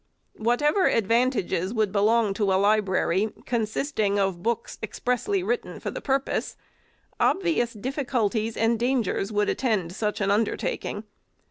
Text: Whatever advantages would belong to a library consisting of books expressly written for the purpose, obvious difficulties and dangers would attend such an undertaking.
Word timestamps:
Whatever 0.39 0.87
advantages 0.89 1.75
would 1.75 1.91
belong 1.91 2.33
to 2.33 2.51
a 2.51 2.57
library 2.57 3.31
consisting 3.45 4.17
of 4.17 4.41
books 4.41 4.79
expressly 4.81 5.43
written 5.43 5.79
for 5.79 5.91
the 5.91 6.01
purpose, 6.01 6.57
obvious 7.19 7.73
difficulties 7.73 8.57
and 8.57 8.79
dangers 8.79 9.31
would 9.31 9.47
attend 9.47 9.91
such 9.93 10.19
an 10.19 10.31
undertaking. 10.31 11.03